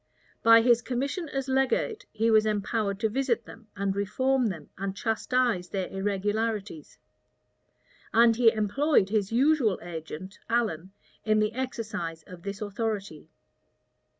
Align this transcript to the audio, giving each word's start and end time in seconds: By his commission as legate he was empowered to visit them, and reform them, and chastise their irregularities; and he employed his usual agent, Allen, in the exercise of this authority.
By 0.41 0.61
his 0.63 0.81
commission 0.81 1.29
as 1.29 1.47
legate 1.47 2.07
he 2.11 2.31
was 2.31 2.47
empowered 2.47 2.99
to 3.01 3.07
visit 3.07 3.45
them, 3.45 3.67
and 3.75 3.95
reform 3.95 4.47
them, 4.47 4.71
and 4.75 4.95
chastise 4.97 5.69
their 5.69 5.87
irregularities; 5.89 6.97
and 8.11 8.35
he 8.35 8.51
employed 8.51 9.09
his 9.09 9.31
usual 9.31 9.77
agent, 9.83 10.39
Allen, 10.49 10.91
in 11.23 11.39
the 11.39 11.53
exercise 11.53 12.23
of 12.23 12.41
this 12.41 12.61
authority. 12.61 13.29